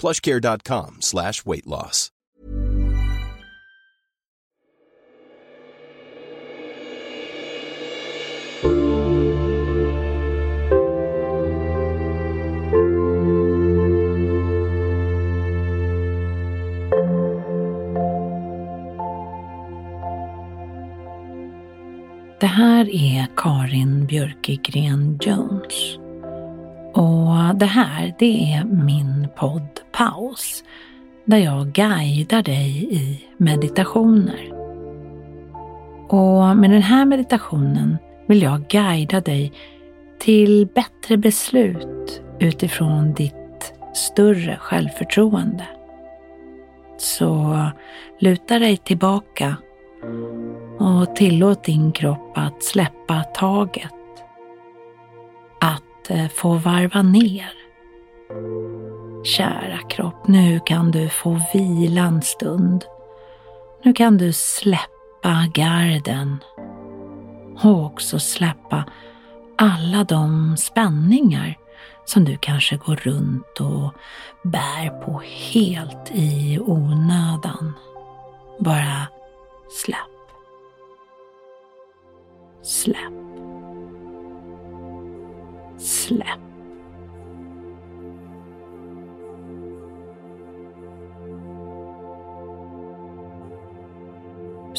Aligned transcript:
plushcare.com 0.00 0.96
slash 1.00 1.44
weight 1.44 1.66
loss. 1.66 2.10
Det 22.40 22.46
här 22.46 22.94
är 22.94 23.26
Karin 23.36 24.06
Björkegren 24.06 25.18
Jones. 25.22 26.09
Och 26.92 27.54
det 27.54 27.66
här, 27.66 28.14
det 28.18 28.52
är 28.52 28.64
min 28.64 29.28
podd 29.36 29.80
Paus, 29.92 30.64
där 31.24 31.38
jag 31.38 31.66
guidar 31.66 32.42
dig 32.42 32.94
i 32.94 33.24
meditationer. 33.36 34.52
Och 36.08 36.56
med 36.56 36.70
den 36.70 36.82
här 36.82 37.04
meditationen 37.04 37.98
vill 38.26 38.42
jag 38.42 38.68
guida 38.68 39.20
dig 39.20 39.52
till 40.18 40.68
bättre 40.74 41.16
beslut 41.16 42.22
utifrån 42.38 43.12
ditt 43.12 43.34
större 43.94 44.56
självförtroende. 44.56 45.64
Så 46.98 47.56
luta 48.18 48.58
dig 48.58 48.76
tillbaka 48.76 49.56
och 50.78 51.16
tillåt 51.16 51.64
din 51.64 51.92
kropp 51.92 52.32
att 52.34 52.64
släppa 52.64 53.22
taget. 53.22 53.99
Att 56.00 56.10
eh, 56.10 56.28
få 56.28 56.54
varva 56.54 57.02
ner. 57.02 57.52
Kära 59.24 59.78
kropp, 59.78 60.28
nu 60.28 60.60
kan 60.66 60.90
du 60.90 61.08
få 61.08 61.40
vila 61.54 62.00
en 62.00 62.22
stund. 62.22 62.84
Nu 63.82 63.92
kan 63.92 64.18
du 64.18 64.32
släppa 64.32 65.46
garden 65.54 66.36
och 67.62 67.84
också 67.84 68.18
släppa 68.18 68.84
alla 69.58 70.04
de 70.04 70.56
spänningar 70.56 71.58
som 72.04 72.24
du 72.24 72.36
kanske 72.36 72.76
går 72.76 72.96
runt 72.96 73.60
och 73.60 73.94
bär 74.42 75.02
på 75.04 75.22
helt 75.52 76.10
i 76.12 76.58
onödan. 76.60 77.72
Bara. 78.58 79.06
Släpp. 79.70 79.96
Släpp. 82.62 83.19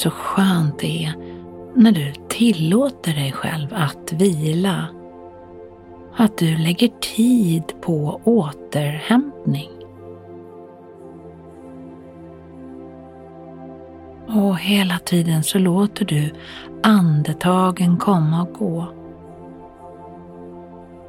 Så 0.00 0.10
skönt 0.10 0.78
det 0.78 1.04
är 1.04 1.14
när 1.74 1.92
du 1.92 2.12
tillåter 2.28 3.14
dig 3.14 3.32
själv 3.32 3.68
att 3.74 4.12
vila. 4.12 4.86
Att 6.16 6.38
du 6.38 6.56
lägger 6.56 6.88
tid 6.88 7.62
på 7.80 8.20
återhämtning. 8.24 9.70
Och 14.28 14.58
hela 14.58 14.98
tiden 14.98 15.42
så 15.42 15.58
låter 15.58 16.04
du 16.04 16.30
andetagen 16.82 17.96
komma 17.96 18.42
och 18.42 18.52
gå. 18.52 18.86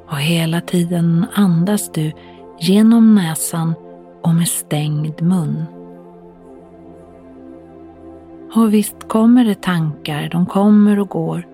Och 0.08 0.20
hela 0.20 0.62
tiden 0.62 1.26
andas 1.34 1.92
du 1.92 2.12
genom 2.60 3.16
näsan 3.16 3.74
och 4.22 4.36
med 4.36 4.48
stängd 4.48 5.22
mun. 5.22 5.81
Och 8.56 8.74
visst 8.74 9.08
kommer 9.08 9.46
det 9.46 9.62
tankar, 9.62 10.30
de 10.32 10.46
kommer 10.46 11.00
och 11.00 11.10
går. 11.10 11.48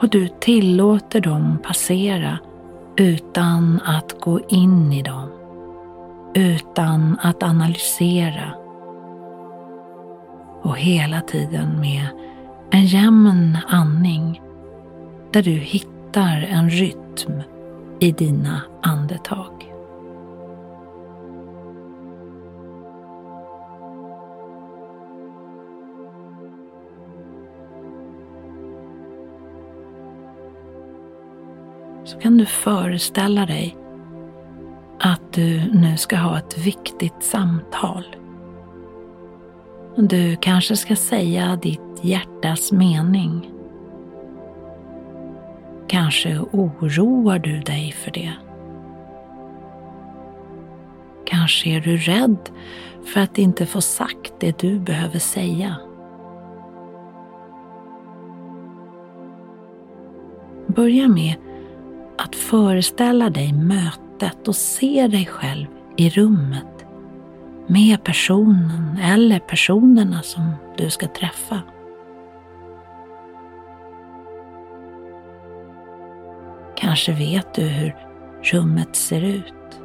Och 0.00 0.08
du 0.08 0.28
tillåter 0.28 1.20
dem 1.20 1.58
passera 1.62 2.38
utan 2.96 3.80
att 3.84 4.20
gå 4.20 4.40
in 4.48 4.92
i 4.92 5.02
dem. 5.02 5.30
Utan 6.34 7.18
att 7.22 7.42
analysera. 7.42 8.54
Och 10.62 10.78
hela 10.78 11.20
tiden 11.20 11.80
med 11.80 12.06
en 12.70 12.86
jämn 12.86 13.58
andning 13.66 14.40
där 15.32 15.42
du 15.42 15.50
hittar 15.50 16.46
en 16.50 16.70
rytm 16.70 17.42
i 18.00 18.12
dina 18.12 18.62
andetag. 18.82 19.53
Kan 32.24 32.36
du 32.36 32.46
föreställa 32.46 33.46
dig 33.46 33.76
att 35.00 35.32
du 35.32 35.60
nu 35.72 35.96
ska 35.96 36.16
ha 36.16 36.38
ett 36.38 36.58
viktigt 36.58 37.22
samtal. 37.22 38.16
Du 39.96 40.36
kanske 40.36 40.76
ska 40.76 40.96
säga 40.96 41.58
ditt 41.62 41.80
hjärtas 42.02 42.72
mening. 42.72 43.50
Kanske 45.86 46.38
oroar 46.38 47.38
du 47.38 47.60
dig 47.60 47.92
för 47.92 48.10
det. 48.10 48.32
Kanske 51.24 51.70
är 51.70 51.80
du 51.80 51.96
rädd 51.96 52.50
för 53.04 53.20
att 53.20 53.38
inte 53.38 53.66
få 53.66 53.80
sagt 53.80 54.32
det 54.40 54.58
du 54.58 54.78
behöver 54.78 55.18
säga. 55.18 55.76
Börja 60.66 61.08
med 61.08 61.34
att 62.24 62.36
föreställa 62.36 63.30
dig 63.30 63.52
mötet 63.52 64.48
och 64.48 64.56
se 64.56 65.06
dig 65.06 65.26
själv 65.26 65.66
i 65.96 66.10
rummet 66.10 66.86
med 67.66 68.04
personen 68.04 68.98
eller 69.02 69.38
personerna 69.38 70.22
som 70.22 70.52
du 70.76 70.90
ska 70.90 71.08
träffa. 71.08 71.62
Kanske 76.76 77.12
vet 77.12 77.54
du 77.54 77.62
hur 77.62 77.96
rummet 78.42 78.96
ser 78.96 79.22
ut. 79.24 79.80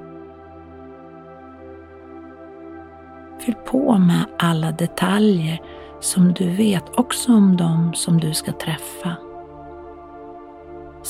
Fyll 3.39 3.55
på 3.55 3.97
med 3.97 4.25
alla 4.39 4.71
detaljer 4.71 5.61
som 5.99 6.33
du 6.33 6.49
vet 6.49 6.99
också 6.99 7.33
om 7.33 7.57
dem 7.57 7.93
som 7.93 8.19
du 8.19 8.33
ska 8.33 8.51
träffa. 8.51 9.28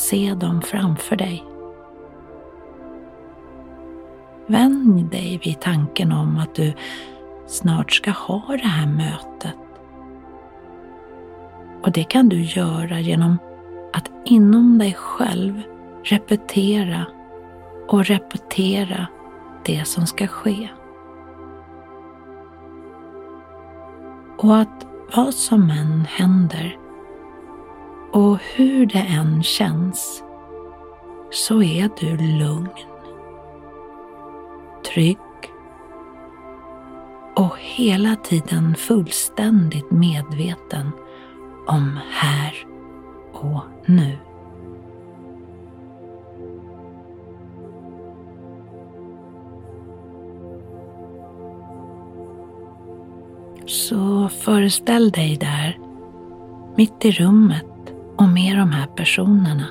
Se 0.10 0.34
dem 0.34 0.62
framför 0.62 1.16
dig. 1.16 1.44
Vänj 4.48 5.04
dig 5.04 5.42
vid 5.44 5.62
tanken 5.62 6.12
om 6.12 6.38
att 6.38 6.56
du 6.56 6.74
snart 7.48 7.92
ska 7.92 8.12
ha 8.12 8.44
det 8.48 8.68
här 8.68 8.88
mötet. 8.88 9.56
Och 11.84 11.92
det 11.92 12.04
kan 12.04 12.30
du 12.30 12.42
göra 12.42 13.00
genom 13.00 13.38
att 13.94 14.12
inom 14.26 14.78
dig 14.78 14.94
själv 14.94 15.62
repetera 16.04 17.06
och 17.88 18.06
repetera 18.06 19.08
det 19.66 19.88
som 19.88 20.06
ska 20.06 20.28
ske. 20.28 20.70
Och 24.38 24.58
att 24.58 24.86
vad 25.16 25.34
som 25.34 25.70
än 25.70 26.06
händer 26.10 26.89
och 28.12 28.38
hur 28.56 28.86
det 28.86 29.00
än 29.00 29.44
känns 29.44 30.24
så 31.32 31.64
är 31.64 31.90
du 32.00 32.18
lugn, 32.18 32.70
trygg 34.94 35.18
och 37.36 37.58
hela 37.60 38.16
tiden 38.16 38.76
fullständigt 38.76 39.92
medveten 39.92 40.92
om 41.68 42.00
här 42.12 42.54
och 43.34 43.64
nu. 43.86 44.18
Så 53.66 54.30
föreställ 54.30 55.12
dig 55.12 55.38
där, 55.38 55.80
mitt 56.76 57.06
i 57.06 57.12
rummet 57.12 57.69
och 58.20 58.30
med 58.30 58.58
de 58.58 58.72
här 58.72 58.86
personerna. 58.86 59.68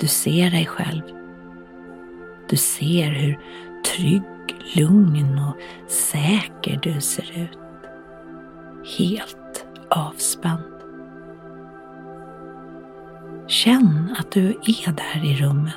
Du 0.00 0.06
ser 0.06 0.50
dig 0.50 0.66
själv. 0.66 1.02
Du 2.48 2.56
ser 2.56 3.10
hur 3.10 3.38
trygg, 3.96 4.22
lugn 4.76 5.38
och 5.38 5.56
säker 5.90 6.80
du 6.82 7.00
ser 7.00 7.40
ut. 7.42 7.58
Helt 8.98 9.66
avspänd. 9.90 10.62
Känn 13.46 14.16
att 14.18 14.32
du 14.32 14.48
är 14.48 14.92
där 14.92 15.24
i 15.24 15.36
rummet 15.36 15.74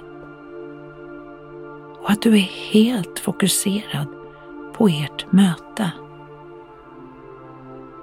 och 2.02 2.12
att 2.12 2.22
du 2.22 2.34
är 2.34 2.72
helt 2.72 3.20
fokuserad 3.20 4.08
på 4.74 4.88
ert 4.88 5.32
möte. 5.32 5.92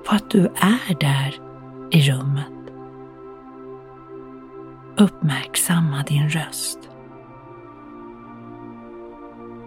På 0.05 0.15
att 0.15 0.31
du 0.31 0.47
är 0.47 1.01
där 1.01 1.48
i 1.91 2.01
rummet. 2.01 2.53
Uppmärksamma 4.97 6.03
din 6.03 6.29
röst. 6.29 6.79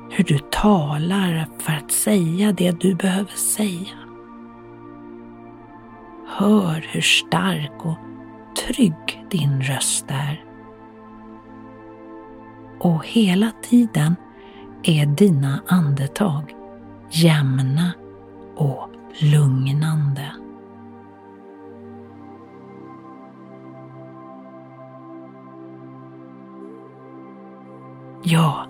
Hur 0.09 0.23
du 0.23 0.39
talar 0.39 1.47
för 1.59 1.73
att 1.73 1.91
säga 1.91 2.51
det 2.51 2.79
du 2.79 2.95
behöver 2.95 3.35
säga. 3.35 3.97
Hör 6.27 6.85
hur 6.91 7.01
stark 7.01 7.85
och 7.85 7.97
trygg 8.65 9.25
din 9.29 9.61
röst 9.61 10.05
är. 10.07 10.43
Och 12.79 13.05
hela 13.05 13.51
tiden 13.61 14.15
är 14.83 15.05
dina 15.05 15.61
andetag 15.67 16.55
jämna 17.11 17.91
och 18.55 18.89
lugnande. 19.19 20.40
Ja, 28.23 28.67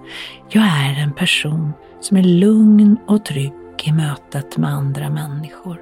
jag 0.50 0.64
är 0.64 1.04
en 1.04 1.14
person 1.14 1.74
som 2.00 2.18
är 2.18 2.24
lugn 2.24 2.98
och 3.08 3.26
trygg 3.26 3.54
i 3.84 3.92
mötet 3.92 4.58
med 4.58 4.70
andra 4.70 5.10
människor. 5.10 5.82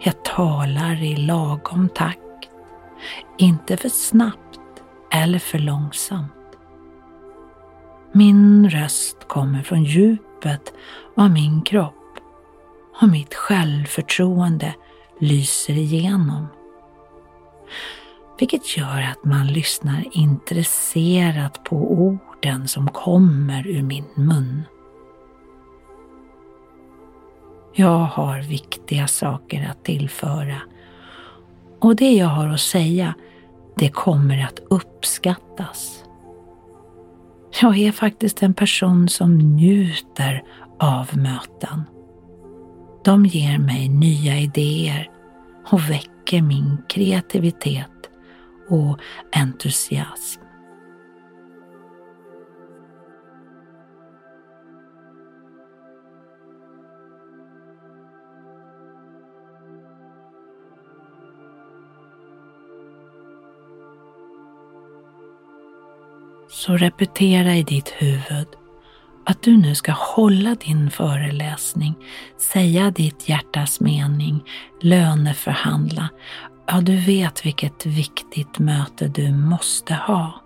Jag 0.00 0.24
talar 0.24 1.02
i 1.02 1.16
lagom 1.16 1.88
takt, 1.88 2.18
inte 3.38 3.76
för 3.76 3.88
snabbt 3.88 4.60
eller 5.10 5.38
för 5.38 5.58
långsamt. 5.58 6.32
Min 8.12 8.70
röst 8.70 9.28
kommer 9.28 9.62
från 9.62 9.84
djupet 9.84 10.72
av 11.16 11.30
min 11.30 11.62
kropp 11.62 12.18
och 13.00 13.08
mitt 13.08 13.34
självförtroende 13.34 14.74
lyser 15.20 15.74
igenom. 15.74 16.46
Vilket 18.42 18.76
gör 18.76 19.02
att 19.10 19.24
man 19.24 19.46
lyssnar 19.46 20.04
intresserat 20.12 21.64
på 21.64 21.76
orden 21.76 22.68
som 22.68 22.88
kommer 22.88 23.66
ur 23.66 23.82
min 23.82 24.04
mun. 24.14 24.62
Jag 27.74 27.98
har 27.98 28.40
viktiga 28.40 29.06
saker 29.06 29.68
att 29.70 29.84
tillföra 29.84 30.56
och 31.80 31.96
det 31.96 32.12
jag 32.12 32.26
har 32.26 32.48
att 32.48 32.60
säga, 32.60 33.14
det 33.76 33.88
kommer 33.88 34.44
att 34.44 34.60
uppskattas. 34.70 36.04
Jag 37.60 37.78
är 37.78 37.92
faktiskt 37.92 38.42
en 38.42 38.54
person 38.54 39.08
som 39.08 39.38
njuter 39.38 40.42
av 40.78 41.18
möten. 41.18 41.82
De 43.04 43.26
ger 43.26 43.58
mig 43.58 43.88
nya 43.88 44.38
idéer 44.38 45.10
och 45.70 45.90
väcker 45.90 46.42
min 46.42 46.82
kreativitet 46.88 47.91
och 48.72 48.98
entusiasm. 49.32 50.40
Så 66.48 66.76
repetera 66.76 67.56
i 67.56 67.62
ditt 67.62 67.88
huvud 67.88 68.46
att 69.24 69.42
du 69.42 69.56
nu 69.56 69.74
ska 69.74 69.92
hålla 69.92 70.54
din 70.54 70.90
föreläsning, 70.90 71.94
säga 72.52 72.90
ditt 72.90 73.28
hjärtas 73.28 73.80
mening, 73.80 74.44
löneförhandla. 74.80 76.08
Ja, 76.66 76.80
du 76.80 76.96
vet 76.96 77.46
vilket 77.46 77.86
viktigt 77.86 78.58
möte 78.58 79.08
du 79.08 79.32
måste 79.32 79.94
ha. 79.94 80.40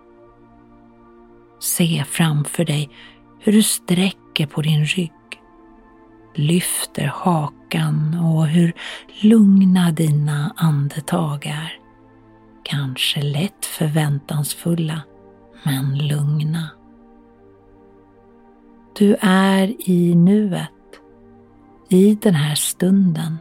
Se 1.61 2.05
framför 2.09 2.65
dig 2.65 2.91
hur 3.41 3.53
du 3.53 3.63
sträcker 3.63 4.47
på 4.47 4.63
din 4.63 4.85
rygg, 4.85 5.13
lyfter 6.35 7.13
hakan 7.15 8.19
och 8.19 8.47
hur 8.47 8.73
lugna 9.21 9.93
dina 9.93 10.55
andetag 10.57 11.47
är. 11.47 11.79
Kanske 12.63 13.23
lätt 13.23 13.65
förväntansfulla, 13.65 15.03
men 15.63 15.99
lugna. 16.09 16.71
Du 18.99 19.17
är 19.21 19.91
i 19.91 20.15
nuet, 20.15 20.71
i 21.89 22.15
den 22.15 22.35
här 22.35 22.55
stunden. 22.55 23.39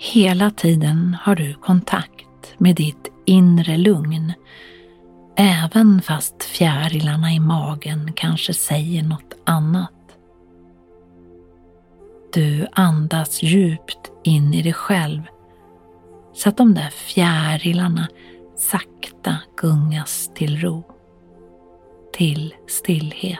Hela 0.00 0.50
tiden 0.50 1.16
har 1.22 1.34
du 1.34 1.54
kontakt 1.54 2.54
med 2.58 2.76
ditt 2.76 3.12
inre 3.24 3.76
lugn, 3.76 4.32
även 5.36 6.02
fast 6.02 6.44
fjärilarna 6.44 7.32
i 7.32 7.40
magen 7.40 8.12
kanske 8.16 8.54
säger 8.54 9.02
något 9.02 9.34
annat. 9.44 9.92
Du 12.32 12.66
andas 12.72 13.42
djupt 13.42 14.12
in 14.24 14.54
i 14.54 14.62
dig 14.62 14.72
själv 14.72 15.22
så 16.34 16.48
att 16.48 16.56
de 16.56 16.74
där 16.74 16.90
fjärilarna 16.90 18.08
sakta 18.56 19.36
gungas 19.56 20.30
till 20.34 20.60
ro, 20.60 20.82
till 22.12 22.54
stillhet. 22.68 23.38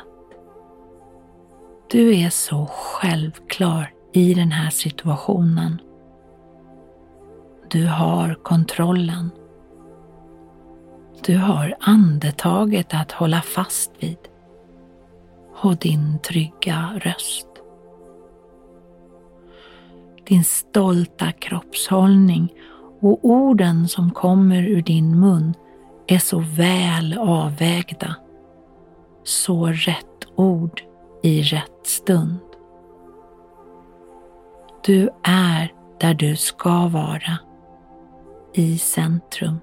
Du 1.90 2.14
är 2.14 2.30
så 2.30 2.66
självklar 2.66 3.92
i 4.12 4.34
den 4.34 4.52
här 4.52 4.70
situationen. 4.70 5.80
Du 7.70 7.86
har 7.86 8.34
kontrollen. 8.34 9.30
Du 11.24 11.38
har 11.38 11.76
andetaget 11.80 12.94
att 12.94 13.12
hålla 13.12 13.42
fast 13.42 13.92
vid 13.98 14.18
och 15.62 15.76
din 15.76 16.18
trygga 16.18 16.90
röst. 16.96 17.46
Din 20.24 20.44
stolta 20.44 21.32
kroppshållning 21.32 22.52
och 23.00 23.18
orden 23.22 23.88
som 23.88 24.10
kommer 24.10 24.62
ur 24.62 24.82
din 24.82 25.20
mun 25.20 25.54
är 26.06 26.18
så 26.18 26.38
väl 26.38 27.18
avvägda. 27.18 28.14
Så 29.24 29.66
rätt 29.66 30.26
ord 30.36 30.82
i 31.22 31.42
rätt 31.42 31.86
stund. 31.86 32.38
Du 34.84 35.10
är 35.22 35.72
där 36.00 36.14
du 36.14 36.36
ska 36.36 36.88
vara, 36.88 37.38
i 38.58 38.78
centrum. 38.78 39.58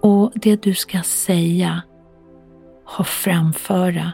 Och 0.00 0.32
det 0.34 0.62
du 0.62 0.74
ska 0.74 1.02
säga 1.02 1.82
och 2.98 3.06
framföra, 3.06 4.12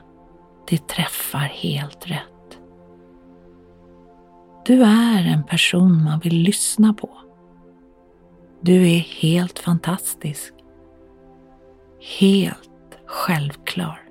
det 0.69 0.89
träffar 0.89 1.39
helt 1.39 2.11
rätt. 2.11 2.59
Du 4.67 4.83
är 4.83 5.33
en 5.33 5.45
person 5.45 6.05
man 6.05 6.21
vill 6.21 6.43
lyssna 6.43 6.95
på. 6.95 7.11
Du 8.61 8.89
är 8.89 8.99
helt 8.99 9.59
fantastisk. 9.59 10.55
Helt 12.19 12.99
självklar. 13.07 14.08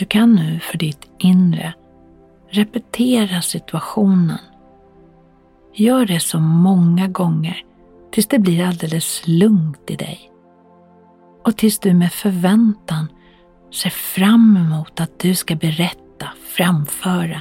Du 0.00 0.06
kan 0.06 0.34
nu 0.34 0.60
för 0.60 0.78
ditt 0.78 1.10
inre 1.18 1.74
repetera 2.50 3.42
situationen. 3.42 4.38
Gör 5.74 6.06
det 6.06 6.20
så 6.20 6.40
många 6.40 7.08
gånger 7.08 7.64
tills 8.12 8.26
det 8.26 8.38
blir 8.38 8.66
alldeles 8.66 9.22
lugnt 9.26 9.90
i 9.90 9.96
dig. 9.96 10.30
Och 11.44 11.56
tills 11.56 11.78
du 11.78 11.94
med 11.94 12.12
förväntan 12.12 13.08
ser 13.72 13.90
fram 13.90 14.56
emot 14.56 15.00
att 15.00 15.18
du 15.18 15.34
ska 15.34 15.54
berätta, 15.54 16.28
framföra, 16.56 17.40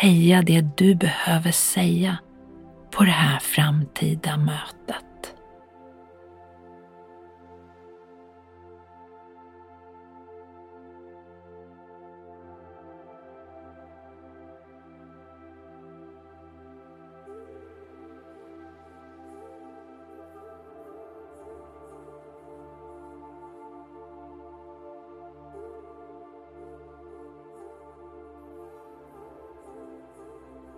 säga 0.00 0.42
det 0.42 0.76
du 0.76 0.94
behöver 0.94 1.50
säga 1.50 2.18
på 2.90 3.04
det 3.04 3.10
här 3.10 3.38
framtida 3.38 4.36
mötet. 4.36 5.05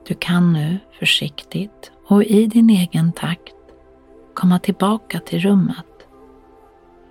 Du 0.09 0.15
kan 0.15 0.53
nu 0.53 0.79
försiktigt 0.99 1.93
och 2.07 2.25
i 2.25 2.47
din 2.47 2.71
egen 2.71 3.13
takt 3.13 3.55
komma 4.35 4.59
tillbaka 4.59 5.21
till 5.21 5.41
rummet. 5.41 5.87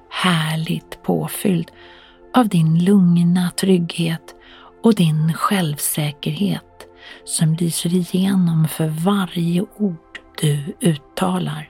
Härligt 0.10 1.04
påfylld 1.04 1.72
av 2.34 2.48
din 2.48 2.84
lugna 2.86 3.51
trygghet 3.51 4.36
och 4.84 4.96
din 4.96 5.34
självsäkerhet 5.34 6.88
som 7.25 7.54
lyser 7.54 7.94
igenom 7.94 8.68
för 8.68 8.88
varje 8.88 9.66
ord 9.77 10.20
du 10.42 10.75
uttalar. 10.82 11.70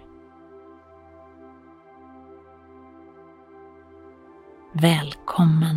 Välkommen 4.74 5.77